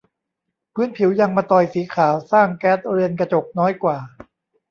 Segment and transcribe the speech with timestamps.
[0.73, 3.97] พื้นผิวยางมะตอยสีขาวสร้างแก๊สเรือนกระจกน้อยกว่า